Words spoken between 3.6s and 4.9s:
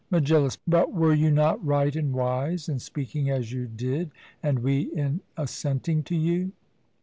did, and we